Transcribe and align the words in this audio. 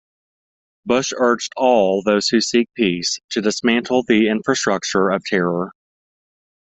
"Bush 0.83 1.13
urged 1.15 1.53
all 1.55 2.01
"those 2.01 2.29
who 2.29 2.41
seek 2.41 2.73
peace... 2.73 3.19
to 3.29 3.41
dismantle 3.43 4.01
the 4.01 4.29
infrastructure 4.29 5.11
of 5.11 5.23
terror". 5.23 5.73